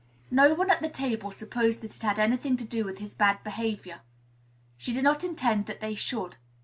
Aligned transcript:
No 0.31 0.55
one 0.55 0.71
at 0.71 0.81
the 0.81 0.89
table 0.89 1.31
supposed 1.31 1.81
that 1.83 1.95
it 1.95 2.01
had 2.01 2.17
any 2.17 2.35
thing 2.35 2.57
to 2.57 2.65
do 2.65 2.83
with 2.83 2.97
his 2.97 3.13
bad 3.13 3.43
behavior. 3.43 3.99
She 4.75 4.93
did 4.93 5.03
not 5.03 5.23
intend 5.23 5.67
that 5.67 5.79
they 5.79 5.93
should. 5.93 6.37